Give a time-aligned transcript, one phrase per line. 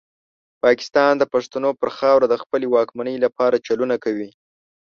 [0.63, 4.29] پاکستان د پښتنو پر خاوره د خپلې واکمنۍ لپاره چلونه کوي.